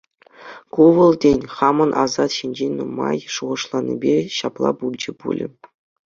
[0.73, 5.47] Ку вӑл, тен, хамӑн асат ҫинчен нумай шухӑшланипе ҫапла пулчӗ пулӗ.